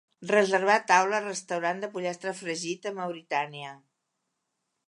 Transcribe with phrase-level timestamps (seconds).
[0.29, 3.79] Reservar taula al restaurant de pollastre fregit a Mauritània